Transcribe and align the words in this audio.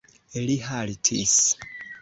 Li 0.45 0.55
haltis. 0.69 1.39